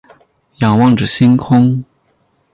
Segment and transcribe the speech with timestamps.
[0.61, 1.83] 仰望着星空